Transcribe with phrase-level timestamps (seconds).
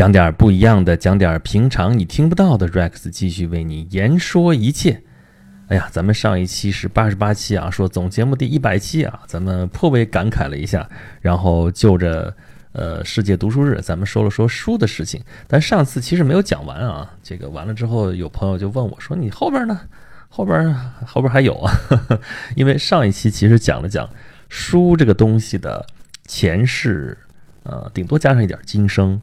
[0.00, 2.66] 讲点不一样的，讲点平常你听不到的。
[2.66, 5.02] Rex 继续为你言说一切。
[5.68, 10.88] 哎呀，咱们上一期是八十八期啊，说总节目第一百期啊，咱们颇为感慨了一下。
[11.20, 12.34] 然后就着
[12.72, 15.22] 呃世界读书日，咱们说了说书的事情。
[15.46, 19.82] 但上次其实没有讲完啊，这个完了之后，有朋友就问我说：“你后边呢？
[20.30, 20.74] 后边
[21.04, 21.74] 后边还有啊？”
[22.56, 24.08] 因为上一期其实讲了讲
[24.48, 25.84] 书这个东西的
[26.26, 27.18] 前世，
[27.64, 29.20] 呃，顶多加上一点今生。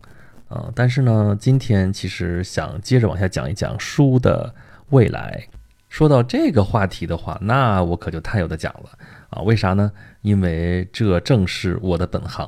[0.48, 4.54] 啊，但是呢，今天其实想接着往下讲一讲书的
[4.90, 5.48] 未来。
[5.90, 8.90] 说到这个话题的话，那我可就太有的讲了
[9.30, 9.42] 啊！
[9.42, 9.90] 为啥呢？
[10.22, 12.46] 因为这正是我的本行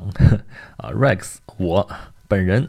[0.76, 1.90] 啊，Rex，我
[2.28, 2.68] 本人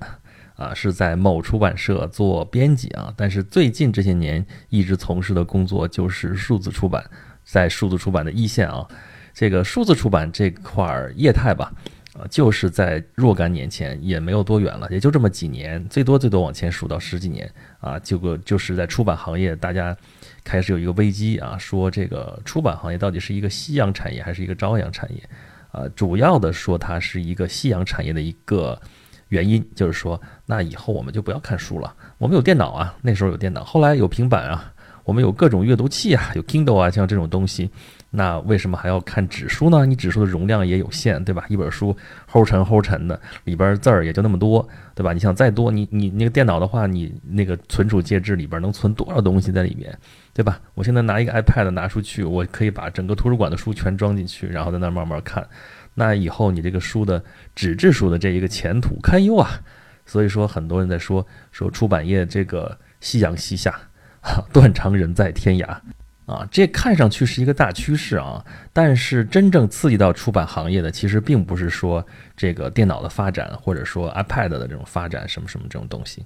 [0.55, 7.05] 啊是在某出版社做编辑啊，但是最近这些年一直从事的工作就是数字出版，
[7.45, 8.87] 在数字出版的一线啊，
[9.35, 11.73] 这个数字出版这块儿业态吧。
[12.29, 19.97] 就是在若干年前，也没有多远了，也就这么几年，最多最多往前数到十几年啊，就个就是在出版行业，大家
[20.45, 25.23] 开始有一个危机啊，说这个出版行业到底是一个夕阳产业还是一个朝阳产业？
[25.73, 28.81] 啊，主要的说它是一个夕阳产业的一个
[29.29, 34.73] 原因，就是说，那以后我们就不要看书了，我们有电脑啊，那时候有电脑，后来有平板啊，
[35.05, 37.71] 我们有各种阅读器啊，有 Kindle 啊，像这种东西。
[38.13, 39.87] 那为什么还要看纸书呢？
[39.87, 41.45] 你纸书的容量也有限，对吧？
[41.49, 41.97] 一本书
[42.29, 45.13] 齁沉齁沉的，里边字儿也就那么多，对吧？
[45.13, 49.97] 你想再多，你你那个电脑的话，你那个存储介质里边能存多少东西在里面，
[50.35, 50.61] 对吧？
[50.75, 55.47] 我现在拿一个 iPad 拿出去，我可以把整个图书馆的书全装进去，然后在那慢慢看。
[55.95, 57.23] 那以后你这个书的
[57.55, 59.61] 纸质书的这一个前途堪忧啊！
[60.05, 63.79] 所以说，很多人在说说出版业这个夕阳西下，
[64.53, 65.77] 断肠人在天涯。
[66.27, 76.25] 啊，这看上去是一个大趋势啊，但是真正刺激到出版行业的，其实并不是说这个电脑的发展，或者说 iPad 的这种发展，什么什么这种东西。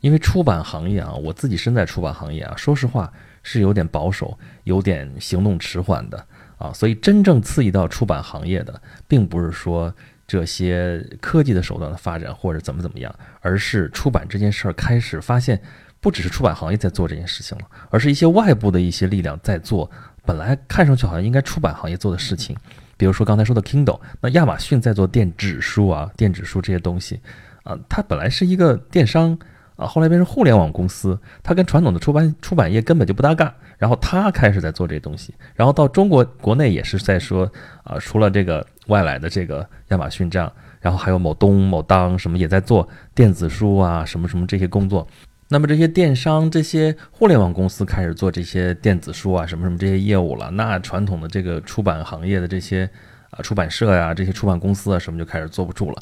[0.00, 3.12] 因为出版行业啊，我自己身在出版行业啊，说实话
[3.44, 6.26] 是有点保守，有点行动迟缓的
[6.58, 6.72] 啊。
[6.72, 9.94] 所以真正刺激到出版行业的，并不是说
[10.26, 15.62] 这些科技的手段的发展或者怎么怎么样，而是出版这件事儿开始发现。
[16.06, 19.90] 不只是出版行业在做这件事情了，而是一些外部的一些力量在做。
[20.24, 22.56] 本来看上去好像应该出版行业做的事情，
[22.96, 27.18] 比如说刚才说的 Kindle，那亚马逊在做电子书啊，电子书这些东西
[27.64, 29.36] 啊，它本来是一个电商
[29.74, 33.52] 啊，后来变成互联网公司，它跟传统的出版出版业根本就不搭嘎。
[33.76, 37.50] 然后它开始在做这些东西，然后到中国国内也是在说
[37.82, 45.04] 啊，除了这个外来的这个亚马逊这样，然后还有某东某当什么也在做电子书啊，什么什么这些工作。
[45.48, 52.88] 那么这些电商、这些互联网公司开始做这些电子书啊，什么什么这些业务了，那传统的这个出版行业的这些
[53.30, 55.96] 啊出版社呀、这些出版公司啊，什么就开始坐不住了。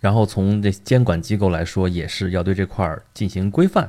[0.00, 3.88] 然后从这监管机构来说，也是要对这块儿进行规范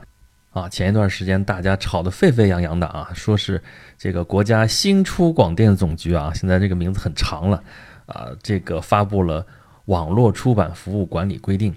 [0.52, 0.68] 啊。
[0.68, 3.62] 前一段时间大家吵得沸沸扬扬的啊，说是
[3.98, 7.64] 这个国家新出广电总局啊，现在这个名字很长了
[8.08, 9.46] 啊，这个发布了
[9.86, 11.74] 网络出版服务管理规定。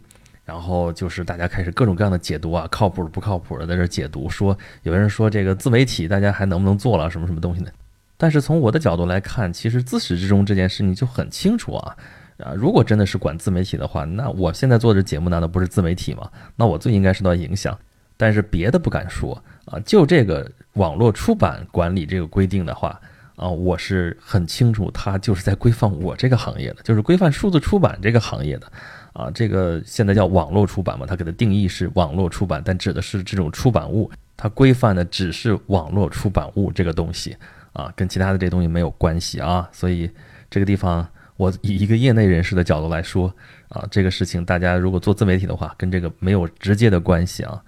[0.51, 7.71] 然后就是大家开始各种各样的解读啊，靠谱不靠谱的在这解读，说有人说这个自媒体大家还能不能做了什么什么东西呢？
[8.17, 11.97] 但是从我的角度来看，其实自始至终这件事情就很清楚啊
[12.39, 12.53] 啊！
[12.53, 16.29] 如果真的是管自媒体的话，那我现在做的节目难道不是自媒体吗？
[16.57, 17.79] 那我最应该受到影响。
[18.17, 23.01] 但是别的不敢说啊，就这个网络出版管理这个规定的话
[23.37, 28.71] 啊，我是很清楚，它就是在规范我这个行业的，就是规范数字出版这个行业的。
[29.13, 37.37] 啊，这个现在叫网络出版嘛，它给的定义是网络出版，但指的是这种出版物，它规范的只是网络出版物这个东西
[37.73, 39.69] 啊，跟其他的这东西没有关系啊。
[39.73, 40.11] 所以
[40.49, 41.07] 这个地方，
[41.37, 43.35] 我以一个业内人士的角度来说
[43.69, 47.61] 啊，这个事情大家如果做自媒体的话，跟这个没有直接的关系啊。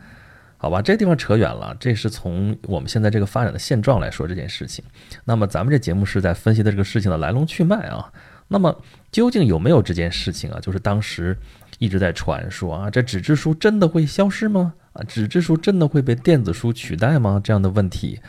[0.56, 4.84] 好吧，这地方扯远了，这是从我们现在这个发展的现状来说这件事情。
[5.24, 8.12] 那么咱们这节目是在分析的这个事情的来龙去脉啊。
[8.52, 8.80] 那么
[9.10, 10.60] 究竟有没有这件事情啊？
[10.60, 11.36] 就是当时
[11.78, 14.74] 一直在传说啊，这纸质书真的会消失吗？
[14.92, 17.40] 啊，纸质书真的会被电子书取代吗？
[17.42, 18.20] 这样的问题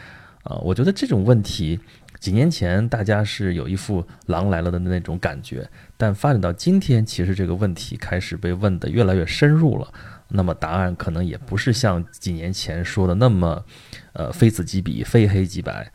[0.43, 1.79] 啊，我觉得这种问题
[2.19, 9.93] 几年前大家是有一副狼来了的那种感觉，但发展到今天，其实这个问题开始被问得越来越深入了。
[10.29, 13.63] 那么答案可能也不是像几年前说的那么，
[14.13, 15.91] 呃，非此即彼，非黑即白。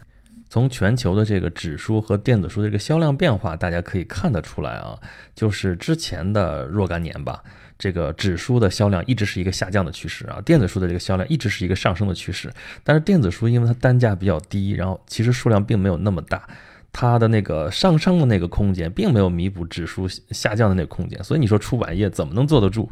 [0.50, 4.98] 从全球的这个纸书和电子书的这个销量变化，大家可以看得出来啊，
[5.34, 7.42] 就是之前的若干年吧，
[7.78, 12.50] 这个纸书的销量一直是一个下降的趋势啊，电子书的这个销量一直是一个上升的趋势。
[12.82, 16.48] 但是电子书因为它单价比较低，然后其实数量并没有那么大，
[16.92, 22.90] 它的那个上升的那个空间并没有弥补纸书下降的那个空间，所以你说出版业怎么能坐得住？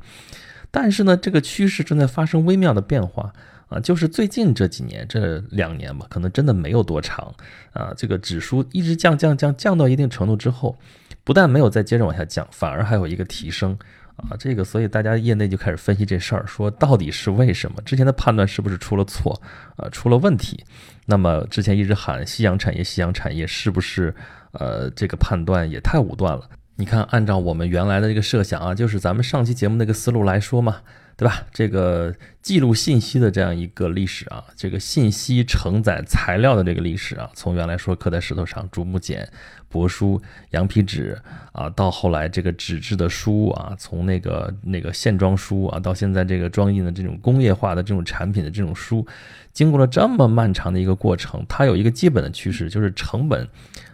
[0.70, 3.32] 但是呢，这个趋势正在发生微妙的变化
[3.68, 7.34] 啊，就是最近这几年这两年吧，可能真的没有多长
[7.72, 10.78] 啊，这个指数一直降降降降到一定程度之后，
[11.24, 13.76] 不但没有再接着往下降，反而还有一个提升。
[14.16, 17.82] 啊，这个所以大家业内就开始分析这事儿，说到底是为什么？
[17.82, 19.38] 之前的判断是不是出了错？
[19.76, 20.64] 啊，出了问题？
[21.04, 24.14] 那么之前一直喊夕阳产业，夕阳产业是不是
[24.52, 26.48] 呃这个判断也太武断了？
[26.76, 30.76] 你看，按照我们原来的这个设想啊，就是咱们上期节目那个思路来说嘛。
[31.16, 31.46] 对吧？
[31.50, 39.26] 这个记录信息的这样一个历史啊，这个信息承载材料的这个历史啊，从原来说刻在石头上竹木简、
[39.72, 40.20] 帛书、
[40.50, 41.18] 羊皮纸
[41.52, 49.06] 啊，到后来这个纸质的书啊，从那个那个线装书啊，到现在这个装印的这种工业化的这种产品的这种书，
[49.54, 53.48] 经过了这么漫长的一个过程，它有一个基本的趋势，就是成本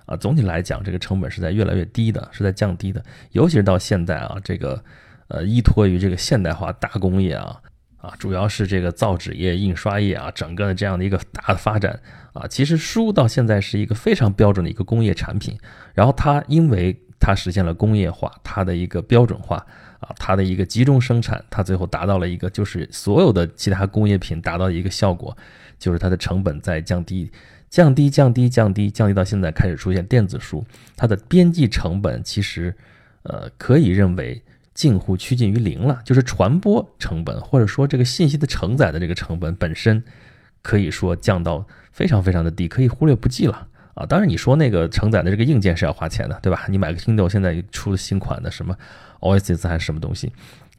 [0.06, 4.82] 啊，总体来讲，这个成本是在越来越低的，是在降低的，尤其是到现在啊，这个。
[5.32, 7.58] 呃，依托于这个现代化大工业啊，
[7.96, 11.98] 啊，主要是这个造纸业、印刷业啊，整个的这样的一个大的发展
[12.34, 15.56] 啊，其实书到现在是一个非常标准的一个工业产品。
[15.94, 19.56] 然后它因为它实现了工业化，它的一个标准化
[20.00, 25.34] 啊，它的一个集中生产，它最后达到了一个就是所有的其他工业品达到一个效果，
[25.78, 27.32] 就是它的成本在降低、
[27.70, 30.62] 降低、降低、降低、降低，到现在开始出现电子书，
[30.94, 32.76] 它的编辑成本其实
[33.22, 34.42] 呃可以认为。
[34.74, 40.02] 近乎趋近于零了，就是传播成本或者说这个信息的承载的这个成本本身，
[40.62, 43.68] 可以说降到非常非常的低，可以忽略不计了。
[43.94, 44.06] 啊！
[44.06, 46.66] 当然你说那个承载的这个硬件是要花钱的，对吧？
[46.68, 48.76] 你买个 Kindle 现在出的新款的什么
[49.20, 50.32] Oasis 还是什么东西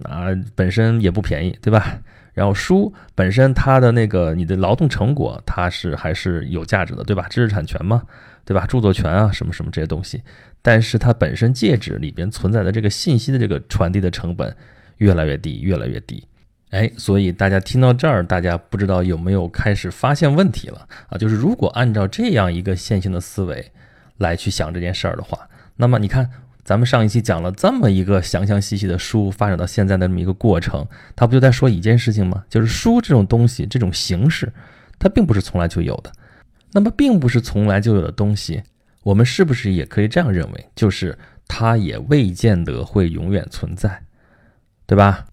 [0.04, 2.00] 啊，本身也不便宜，对吧？
[2.34, 7.28] 然后书本身它的那个你的劳动成果它是还是有价值的，对吧？
[7.30, 8.04] 知识产权嘛。
[8.46, 8.68] 对吧？
[8.68, 10.22] 著作权啊，什么什么这些东西，
[10.62, 14.54] 但是它本身介质里边存在的这个信息的这个传递的成本
[14.98, 16.22] 越来越低，越来越低。
[16.74, 21.18] 哎，所以大家听到这儿，大家不知道有没有开始发现问题了啊？
[21.20, 23.72] 就是如果按照这样一个线性的思维
[24.18, 26.28] 来去想这件事儿的话，那么你看，
[26.64, 30.84] 咱们上一期讲了这么一个详详细细的书发展到现在的这么一个过程，
[31.16, 32.44] 它不就在说一件事情吗？
[32.50, 34.52] 就是书这种东西，这种形式，
[34.98, 36.12] 它并不是从来就有的。
[36.72, 38.64] 那么，并不是从来就有的东西，
[39.04, 40.66] 我们是不是也可以这样认为？
[40.74, 41.16] 就是
[41.48, 44.02] 它也未见得会永远存在，
[44.88, 45.26] 对吧？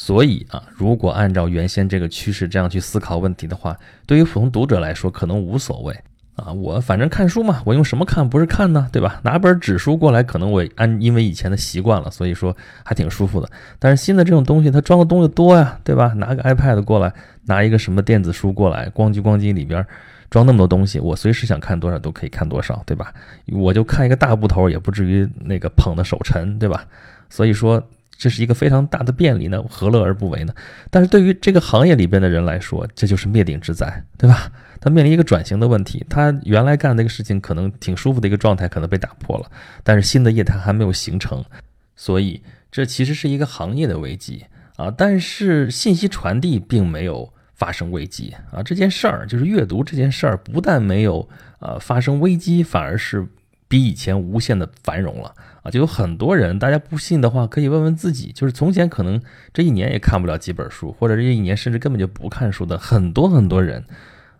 [0.00, 5.92] 所以啊，如果按照原先这个趋势这样去思考问题的话，对于普通读者来说可能无所谓
[6.36, 6.52] 啊。
[6.52, 8.26] 我反正看书嘛，我用什么看？
[8.30, 9.20] 不是看呢，对吧？
[9.24, 13.50] 拿本纸书过来，可能我按因为以前的习惯了，所以说还挺舒服的。
[13.80, 16.12] 但是新的这种东西，它装的东西多呀，对吧？
[16.14, 17.12] 拿个 iPad 过来，
[17.46, 19.84] 拿一个什么电子书过来，咣叽咣叽里边。
[20.30, 23.12] 装那么多东西，我随时想看多少都可以看多少，对吧？
[23.50, 26.84] 我就看一个大部头，也不至于那个捧的手沉，对吧？
[27.30, 27.82] 所以说
[28.18, 30.52] 这是一个非常大的便利呢，何乐而不为呢？
[30.90, 34.52] 但是对于这个行业里边的人来说，这就是灭顶之灾，对吧？
[34.80, 39.50] 他面临一个转型的问题，他原来干那个事情可能挺舒服的一个状态可能被打破了，
[39.82, 41.42] 但是新的业态还没有形成，
[41.96, 44.44] 所以这其实是一个行业的危机
[44.76, 44.90] 啊。
[44.90, 47.32] 但是信息传递并没有。
[47.58, 48.62] 发生危机啊！
[48.62, 51.28] 这件事儿就是阅读这件事儿，不但没有
[51.58, 53.26] 呃发生危机，反而是
[53.66, 55.34] 比以前无限的繁荣了
[55.70, 59.20] 就有很多人，大家不信的话，可以问问自己，就是从前可能
[59.52, 63.84] 这一年也看不了几本书，或者这一年甚至根本就不看书的很多很多人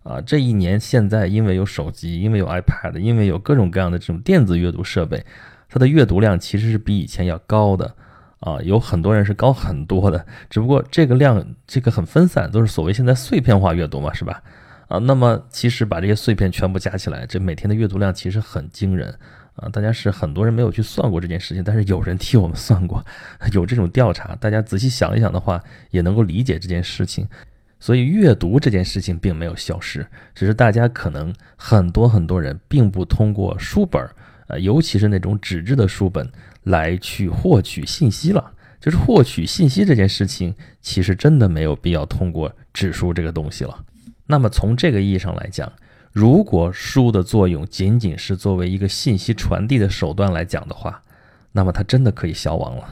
[0.03, 5.25] 啊，这一年现在因为有手机，因为有 iPad，因为有各种各样的这种电子阅读设备，
[5.69, 7.95] 它的阅读量其实是比以前要高的。
[8.41, 14.41] 啊，有很多人是高很多的，只不过这个量这个很分散，都是所谓现在碎片化阅读嘛，是吧？
[14.87, 19.13] 啊，那么其实把这些碎片全部加起来，这每天的阅读量其实很惊人
[19.59, 19.69] 啊！
[19.69, 23.05] 大家是很多人没有去算过这件事情，但是有人替我们算过，
[23.53, 27.29] 有这种调查，大家仔细想一想的话，也能够理解这件事情。
[27.79, 34.05] 所以阅读这件事情并没有消失，只是大家可能很多很多人并不通过书本，
[34.49, 36.29] 呃，尤其是那种纸质的书本。
[36.65, 43.85] 来去获取信息了，就是获取信息这件事情，其实真的没有必要通过纸书这个东西了。
[44.27, 45.73] 那么从这个意义上来讲，
[46.13, 51.03] 如果书的作用仅仅是作为一个信息传递的手段来讲的话，
[51.53, 52.89] 那么它真的可以消亡了。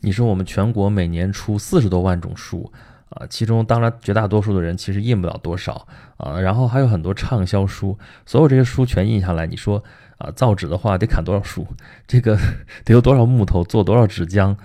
[0.00, 2.72] 你说我们全国每年出四十多万种书
[3.10, 5.86] 啊，其中当然绝大多数的人其实印不了多少
[6.16, 9.82] 啊，然后还有很多畅销书，所有这些书全印下来，你说。
[10.18, 11.64] 啊，造纸的话得砍多少树？
[12.08, 12.36] 这个
[12.84, 14.56] 得有多少木头做多少纸浆？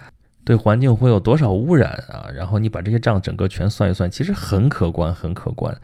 [0.44, 2.26] 对环境会有多少污染啊？
[2.34, 5.80] 然后你把这些账整个全算一算，其实很可观，很可观。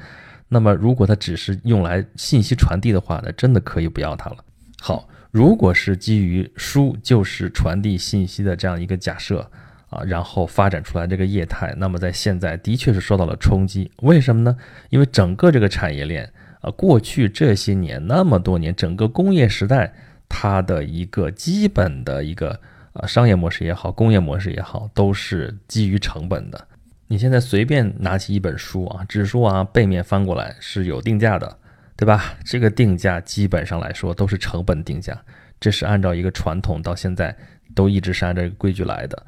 [0.50, 4.38] 那么如果它只是用来信息传递的话，那真的可以不要它了。
[4.82, 9.50] 好，如果是基于书就是传递信息的这样一个假设
[9.90, 13.92] 啊，然后发展出来这个业态，那么在现在的确是受到了冲击。
[14.02, 14.58] 为什么呢？
[14.90, 19.94] 因为整个这个产业链啊，过去这些年那么多年，整个工业时代
[20.28, 22.60] 它的一个基本的一个
[22.94, 26.68] 啊商业模式也好，工业模式也好，都是基于成本的。
[27.12, 31.58] 你现在随便拿起一本书啊，纸书啊背面翻过来是有定价的，
[31.98, 32.36] 对吧？
[32.46, 35.20] 这个定价基本上来说都是成本定价，
[35.60, 37.36] 这是按照一个传统到现在
[37.74, 39.26] 都一直是按照规矩来的。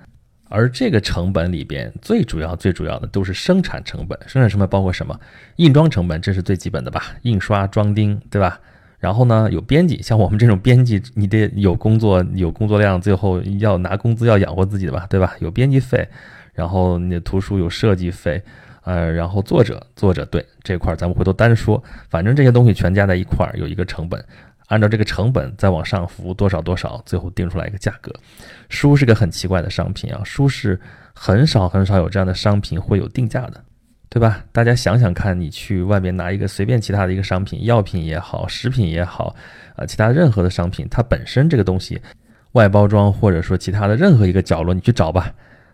[0.48, 4.16] 而这个成本里边最主要、最主要的都是生产成本。
[4.28, 5.20] 生产成本包括什么？
[5.56, 7.16] 印装成本，这是最基本的吧？
[7.24, 8.60] 印刷、装订，对吧？
[9.00, 15.34] 然后呢，有编辑，像我们这种编辑，你得有工作、有工作量，最后要拿工资，要养活自己的吧，对吧？
[15.40, 16.08] 有编辑费，
[16.54, 18.42] 然后你的图书有设计费，
[18.84, 24.24] 呃，然后作者，作者对这块儿咱们回头单说，反正这些东西全加在一块儿有一个成本。
[24.68, 28.10] 按照这个成本再往上浮多少多少，最后定出来一个价格。
[28.70, 30.80] 书是个很奇怪的商品啊，书是
[31.14, 33.62] 很少很少有这样的商品会有定价的，
[34.08, 34.46] 对吧？
[34.54, 39.36] 大家想想看，你去外面拿一个随便其他的一个商品，药品也好，食品也好，
[39.76, 42.02] 啊，其他任何的商品，它本身这个东西
[42.54, 45.34] 外包装或者说其他的任何一个角落，你去找吧，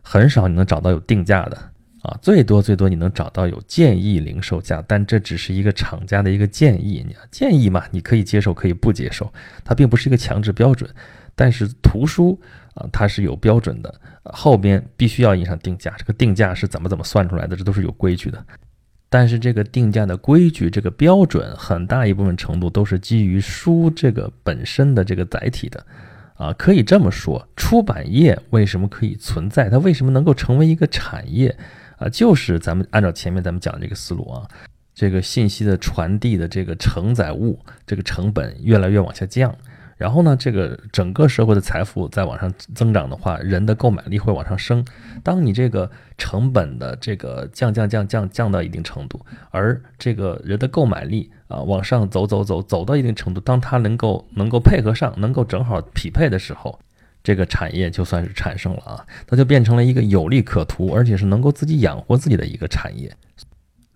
[0.10, 1.58] 很少你能找到有定价的。
[2.04, 7.04] 啊，最多最多你能找到有建议零售价，但这只是一个厂家的一个建议。
[7.06, 9.34] 你建议嘛，你可以接受，可以不接受，
[9.66, 10.90] 它并不是一个强制标准。
[11.36, 12.40] 但是图书
[12.76, 15.94] 啊，它是有标准的，后边必须要印上定价。
[15.98, 17.56] 这个定价是怎么怎么算出来的？
[17.56, 18.46] 这都是有规矩的。
[19.10, 25.86] 但是这个定价的规矩，这个标准，很大一部分程度都是基于书这个本身的这个载体的。
[26.38, 29.70] 啊，可以这么说，出版业为什么可以存在？
[29.70, 31.58] 它为什么能够成为一个产业？
[31.98, 34.48] 啊，就是咱们按照前面咱们讲的这个思路啊，
[34.94, 39.56] 这个信息的传递的这个承载物，这个成本越来越往下降，
[39.98, 44.86] 然后呢，这个整个社会的财富在往上增长的话，人的购买力会往上升。
[45.24, 56.80] 当你这个成本的这个降降降降降到一定程度，而这个人的购买力啊往上走走走走到一定程度，当它能够能够配合上，能够正好匹配的时候。
[57.24, 63.13] 这个产业就算是产生了啊，它就变成了一个有利可图，而且是能够自己养活自己的一个产业。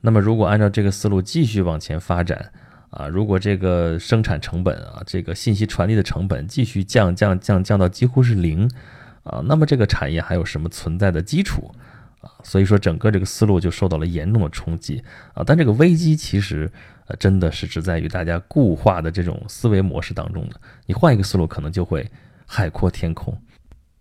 [0.01, 2.51] 那么，如果按照这个思路继续往前发展
[2.91, 8.69] 啊，如果这个生产成本啊，这个信息传递的成本继续降降降降到几乎是零
[9.23, 11.73] 啊，那么这个产业还有什么存在的基础
[12.21, 12.29] 啊？
[12.43, 15.43] 所以说，整个这个思路就受到了严重的冲击啊。
[15.43, 16.71] 但这个危机其实
[17.07, 20.55] 呃真的是只在于大家固化的这种思维模式当中的，
[20.85, 22.09] 你换一个思路，可能就会。
[22.53, 23.33] 海阔天空，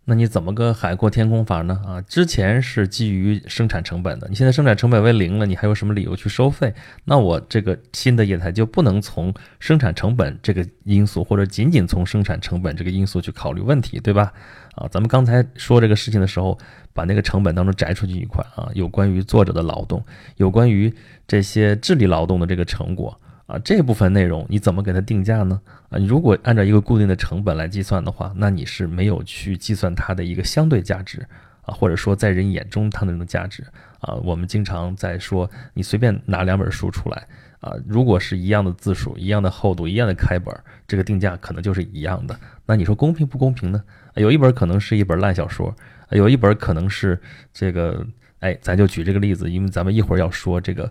[0.06, 1.80] 那你怎么个海阔天空法呢？
[1.86, 6.74] 啊，之前是基于生产成本的，你现在生产成本为零了，你还有什么理由去收费？
[7.04, 14.32] 那我这个新的业态就不能从生产成本这个因素，或者仅仅从生产成本这个因素去考虑问题，对吧？
[14.74, 16.58] 啊，咱们刚才说这个事情的时候，
[16.92, 20.02] 把那个成本当中摘出去一块啊，有关于作者的劳动，
[20.38, 20.92] 有关于
[21.28, 23.16] 这些智力劳动的这个成果。
[23.50, 25.60] 啊，这部分内容你怎么给它定价呢？
[25.88, 31.26] 啊，你如果按照一个固定的成本来计算的话，那你是没有去计算它的一个相对价值
[31.62, 33.64] 啊，或者说在人眼中它那种价值
[33.98, 34.14] 啊。
[34.22, 37.26] 我们经常在说，你随便拿两本书出来
[37.58, 42.38] 啊，如果是一样的字数、一样的厚度、一样的开本，这个定价可能就是一样的。
[42.66, 43.82] 那你说公平不公平呢？
[44.14, 45.74] 有一本可能是一本烂小说，
[46.10, 47.20] 有一本可能是
[47.52, 48.06] 这个，
[48.38, 50.88] 哎，咱就举这个例子，因为咱们一会儿要说这个。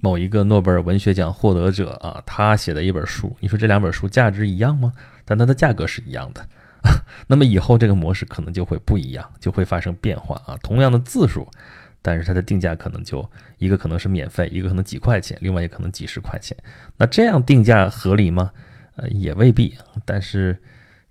[0.00, 4.92] 某一个诺贝尔文学奖获得者啊，他写的一本书，你说这两本书价值一样吗？
[5.24, 6.46] 但它的价格是一样的。
[7.26, 10.56] 那么以后这个模式可能就会不一样，就会发生变化啊。
[10.62, 11.48] 同样的字数，
[12.00, 16.56] 但是它的定价可能就一个可能是免费，一个可能几块钱，另外也可能几十块钱。
[16.96, 18.52] 那这样定价合理吗？
[18.94, 19.76] 呃，也未必。
[20.04, 20.56] 但是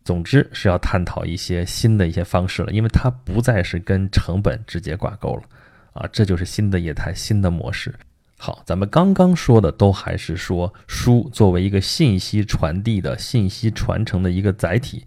[0.05, 5.43] 总之是要探讨一些新的一些方式了，因为它不再是跟成本直接挂钩了
[5.91, 6.07] 啊。
[6.13, 7.93] 这就是新的业态，新的模式。
[8.37, 15.05] 好，咱们刚刚说的都还是说书作为一个信息传递的信息传承的一个载体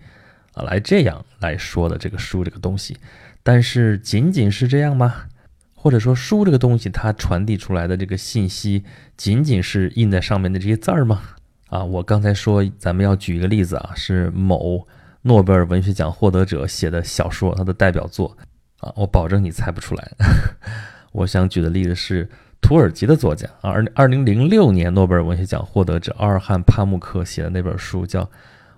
[0.55, 2.97] 啊，来这样来说的这个书这个东西，
[3.43, 5.27] 但是仅仅是这样吗？
[5.75, 8.83] 或者说书这个东西它传递出来的这个信息
[9.17, 11.21] 仅仅是印在上面的这些字儿吗？
[11.69, 14.89] 啊，我刚才说咱们要举一个例子啊，是某
[15.23, 18.37] 诺贝尔文学奖获得者写的小说，他的代表作
[18.81, 20.13] 啊，我保证你猜不出来。
[21.13, 22.27] 我想举的例子是。
[22.61, 28.23] 土耳其的作家啊，二二零零六年诺贝尔文学奖获得者阿尔汉帕慕克写的那本书叫《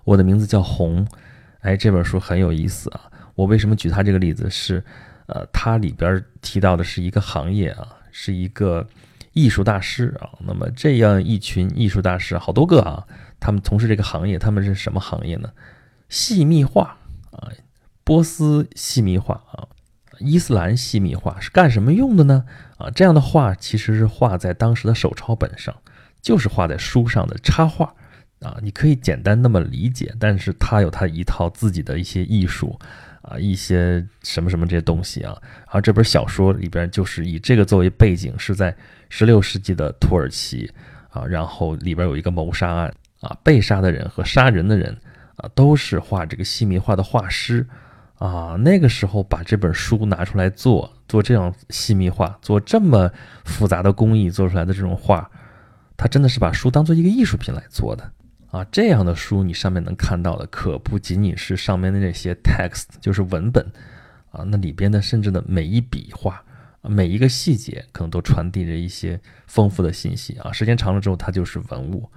[0.03, 1.05] 我的名字叫红》，
[1.59, 3.11] 哎，这本书很有意思啊。
[3.35, 4.49] 我为什么举他这个例子？
[4.49, 4.83] 是，
[5.25, 8.87] 呃，他里边提到的是一个行业啊，是一个
[9.33, 10.29] 艺术大师啊。
[10.39, 13.05] 那么这样一群艺术大师，好多个啊，
[13.39, 15.49] 他们从事这个行业，他们是什么行业呢？
[16.07, 16.97] 细密画
[17.31, 17.49] 啊，
[18.03, 19.67] 波斯细密画啊。
[20.21, 22.45] 伊斯兰细密画是干什么用的呢？
[22.77, 25.75] 啊，这样的画其实是画在当时的手抄本上，
[26.21, 27.93] 就是画在书上的插画
[28.39, 28.57] 啊。
[28.61, 32.79] 你可以简单那么理解，但是它有它一套自己的一些艺术
[33.21, 35.35] 啊，一些什么什么这些东西啊。
[35.67, 38.75] 而这本小说里边就是以这个作为背景，是在
[39.09, 40.71] 十六世纪的土耳其
[41.09, 44.97] 啊，然后里边有一个谋杀案啊，被杀的人和杀人的人
[45.35, 47.67] 啊，都是画这个细密画的画师。
[48.21, 53.11] 啊，那个时候把这本书拿出来做做这样细密画，做这么
[53.45, 55.27] 复杂的工艺做出来的这种画，
[55.97, 58.11] 他真的是把书当做一个艺术品来做的
[58.51, 58.63] 啊！
[58.65, 63.65] 这样的书，你上面能看到的可不仅仅是上面的那些 text，就是文本
[64.29, 66.43] 啊，那里边的甚至的每一笔画，
[66.83, 70.51] 每一个细节，可能都传递着一些丰富的信息啊！
[70.51, 72.07] 时间长了之后，它就是文物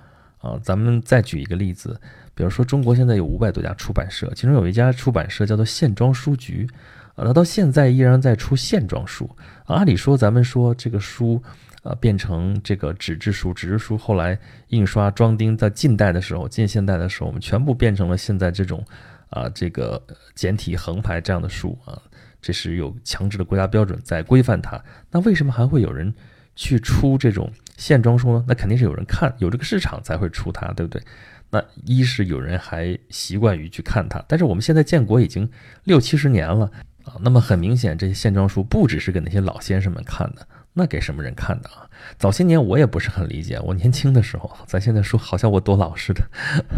[0.44, 0.60] 啊！
[0.62, 1.98] 咱们再举一个例子。
[2.34, 6.68] 比如说，中国现在有五百多家出版社，其中有一家出版社叫做线装书局，
[7.14, 9.24] 啊，它到现在依然在出线装书。
[9.64, 11.42] 啊按理说，咱们说这个书，
[11.82, 18.84] 呃，变成这个纸质书，纸质书后来印刷装订，在近代的时候，近现代的时候，我们全部变成了现在这种，
[19.30, 20.02] 啊，这个
[20.34, 21.96] 简体横排这样的书啊，
[22.42, 24.82] 这是有强制的国家标准在规范它。
[25.10, 26.12] 那为什么还会有人
[26.56, 28.44] 去出这种线装书呢？
[28.46, 31.02] 那肯定是有人看，有这个市场才会出它，对不对？
[31.50, 35.48] 那一是有人还习惯于去看它，但是我们现在建国已经
[35.84, 36.70] 六七十年了
[37.04, 41.88] 啊，那么很明显，这些线装书不只是给那些老先生们看的，那给什么人看的啊？
[42.18, 46.28] 早些年我也不是很理解，我年轻的时候，咱现在说好像我多老似的，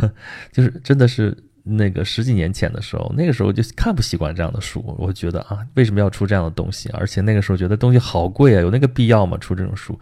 [0.52, 1.36] 就是真的是
[1.68, 6.88] 那个十几年前的时候，那个时候就看不习惯这样的书，我觉得啊，为什么要出这样的东西？
[6.90, 9.36] 而且那个时候觉得东西好贵啊，有那个必要吗？
[9.38, 9.98] 出这种书？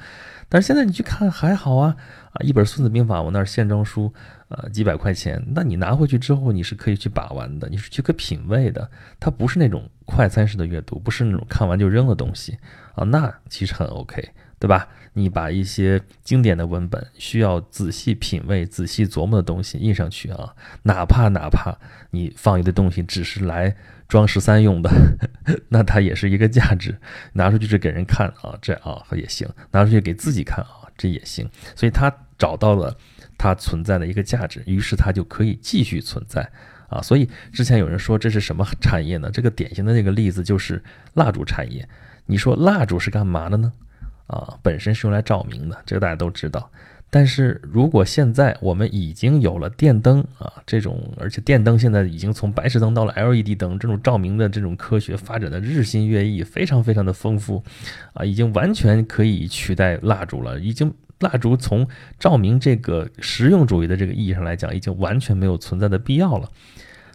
[0.48, 1.96] 但是现在你去看还好啊
[2.32, 4.12] 啊，一本《孙子兵法》我那儿线装书。
[4.48, 12.56] 呃，几百块钱，那你拿回去之后，你是可以去把玩的，你是去可品味的，它不是那种快餐式的阅读，不是那种看完就扔的东西
[12.94, 14.22] 啊，那其实很 OK，
[14.64, 14.88] 对吧？
[15.12, 21.76] 你把一些经典的文本，需要仔细品味、仔细琢磨的东西印上去啊，哪怕哪怕
[22.12, 23.76] 你放一堆东西只是来
[24.08, 24.90] 装十三用的，
[25.68, 26.98] 那它也是一个价值，
[27.34, 31.46] 拿出去是给人看啊，这啊也行，拿出去给自己看啊，这也行，
[31.76, 32.96] 所以他找到了。
[33.36, 36.48] 它存在的一个价值，于是它就可以继续存在
[36.88, 37.02] 啊！
[37.02, 39.28] 所以之前有人说这是什么产业呢？
[39.30, 40.82] 这个典型的那个例子就是
[41.14, 41.86] 蜡烛产业。
[42.26, 43.72] 你说蜡烛是干嘛的呢？
[44.26, 46.70] 啊，本身是用来照明的，这个大家都知道。
[47.10, 57.62] 但是如果现在我们已经有了电灯啊，这种而且电灯现在已经从白炽灯到了 LED 灯，这种照明的这种科学发展的日新月异，非常非常的丰富
[58.14, 60.92] 啊，已经完全可以取代蜡烛了，已经。
[61.20, 66.50] 蜡烛从照明这个实用主义的这个意义上来讲，已经完全没有存在的必要了。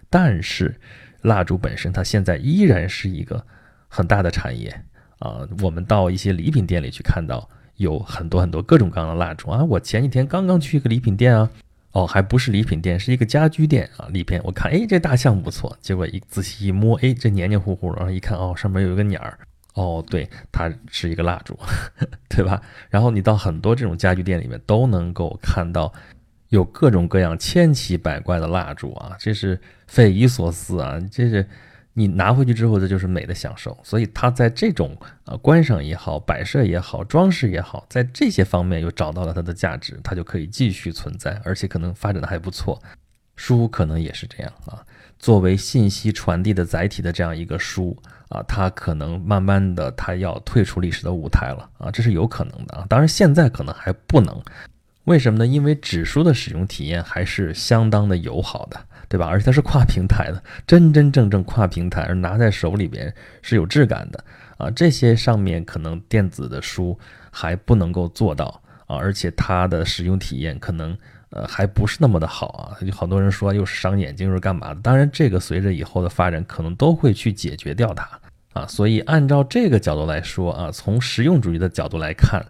[0.09, 0.79] 但是，
[1.21, 3.45] 蜡烛本身它现在依然是一个
[3.89, 4.83] 很大的产业
[5.19, 5.47] 啊。
[5.61, 9.63] 我们到一些礼品店里去，看到有很多很多各种各样的蜡烛啊。
[9.63, 11.49] 我前几天刚刚去一个礼品店啊，
[11.91, 14.07] 哦，还不是礼品店，是一个家居店啊。
[14.09, 15.77] 里边我看，哎，这大象不错。
[15.81, 19.37] 结果一仔细一摸，哎，这黏黏糊糊，然后一看，哦，上面有一个鸟儿。
[19.75, 21.57] 哦，对，它是一个蜡烛，
[22.27, 22.61] 对吧？
[22.89, 25.93] 然后你到很多这种家具店里面都能够看到
[26.49, 30.99] 有各种各样千奇百怪的蜡烛啊，这是匪夷所思啊！
[31.11, 31.47] 这是
[31.99, 33.77] 你拿回去之后，这就是美的享受。
[33.83, 42.81] 所以它在这种呃观赏也好、摆设也好、装饰也好，在这些方面又找到了它的价值，它就可以继续存在，而且可能发展的还不错。
[43.35, 44.83] 书可能也是这样啊，
[45.17, 47.95] 作为信息传递的载体的这样一个书。
[48.29, 52.85] 啊，它可能慢慢的，它要退出历史的舞台了啊，这是有可能的啊。
[52.87, 54.39] 当然，现在可能还不能，
[55.09, 55.47] 为什么呢？
[55.47, 59.25] 因为纸书的使用体验还是相当的友好的，对吧？
[59.25, 64.23] 而且它是跨平台的，真真正正跨平台，而拿在手里边是有质感的
[64.59, 64.69] 啊。
[64.69, 66.95] 这些上面可能电子的书
[67.31, 70.95] 还不能够做到啊，而且它的使用体验可能。
[71.31, 74.81] 呃，还不是那么的好啊，有好多人说又是伤眼睛，又是干嘛的？
[74.81, 78.19] 当然，这个随着以后的发展，可能都会去解决掉它
[78.53, 78.65] 啊。
[78.65, 82.43] 所以，按照这个角度来说啊，从实用主义的角度来看，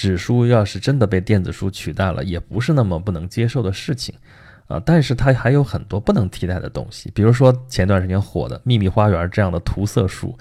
[0.00, 4.14] 纸书要是真的被电子书取代了，也不是那么不能接受的事情
[4.66, 4.80] 啊。
[4.82, 10.34] 但是它还有很多不能替代的东西，比如说前段时间火的《秘密花园》这样的涂色书。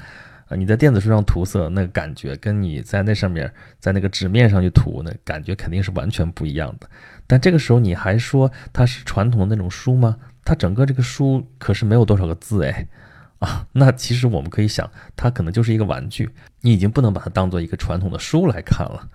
[0.48, 6.90] 啊，你在电子书上涂色，那个感觉跟你在那上面，在那个纸面上去涂，那感觉肯定是完全不一样的。
[7.28, 10.16] 但这个时候你还说它是传统的那种书吗？
[10.46, 12.88] 它整个这个书可是没有多少个字哎，
[13.40, 16.30] 啊，那其实我们可以想，它可能就是一个玩具，
[16.62, 19.08] 你已经不能把它当做一个传统的书来看了。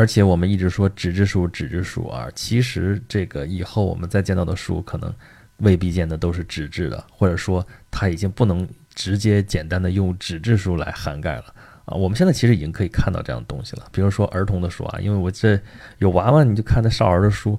[0.00, 5.14] 而且我们一直说纸质书，纸质书啊，其实这个以后我们再见到的书，可能
[5.58, 8.66] 未必见的都是纸质的，或者说它已经不能。
[8.92, 11.44] 直接简单的用纸质书来涵盖了
[11.84, 11.94] 啊。
[11.94, 15.58] 我们现在其实已经可以看到这样的东西了，比如说儿童的书啊，因为我这
[15.98, 17.58] 有娃娃，你就看那少儿的书，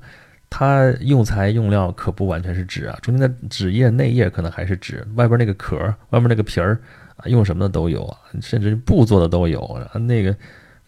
[0.50, 5.78] 它用材用料可不完全是纸啊，中间的纸页内页可能还是纸，外边那个壳，
[6.10, 6.80] 外面那个皮儿
[7.16, 10.36] 啊，用什么的都有啊，甚至布做的都有啊，那个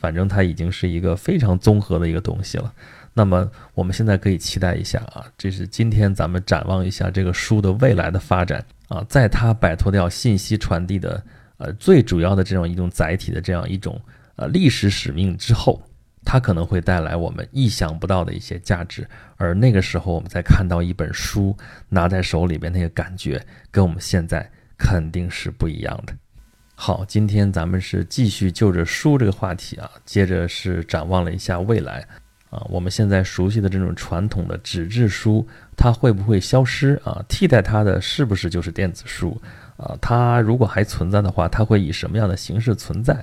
[0.04, 2.74] 反正它已经是一个非常综合的一个东西了。
[3.14, 11.24] 那么我们现在可以期待一下啊，这是今天咱们展望一下这个书的未来的发展啊，在它摆脱掉信息传递的
[11.56, 13.98] 呃最主要的这种一种载体的这样一种
[14.36, 15.82] 呃历史使命之后，
[16.26, 21.56] 它可能会带来我们意想不到的一些价值，而那个时候我们再看到一本书
[21.88, 26.14] 拿在手里边那个感觉，跟我们现在肯定是不一样的。
[26.76, 32.06] 好，今天咱们是继续就着书这个话题啊，接着是展望了一下未来。
[32.50, 37.24] 啊，我们现在熟悉的这种传统的纸质书，它会不会消失啊？
[37.28, 39.42] 替代它的是不是就是电子书
[39.76, 39.98] 啊？
[40.00, 43.14] 它如果还存在的话，它会以什么样的形式存在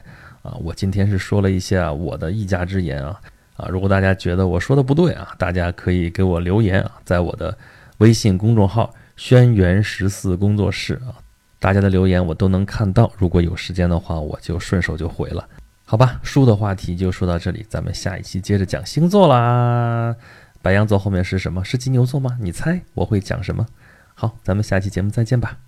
[0.43, 0.55] 啊？
[0.61, 3.21] 我今天是说了一下我的一家之言啊
[3.57, 3.69] 啊！
[3.69, 7.57] 如果大家觉得我说的不对啊，大家可以给我留言啊，在我的
[7.99, 11.15] 微信公众号“轩辕十四工作室”啊，
[11.61, 13.12] 大家的留言我都能看到。
[13.16, 15.46] 如果有时间的话，我就顺手就回了。
[15.85, 20.16] 好吧，书的话题就说到这里，咱们下一期接着讲星座啦。
[20.62, 21.62] 白羊座后面是什么？
[21.62, 22.38] 是金牛座吗？
[22.40, 23.66] 你猜我会讲什么？
[24.14, 25.59] 好，咱们下期节目再见吧。